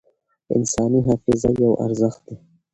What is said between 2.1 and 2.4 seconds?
دی.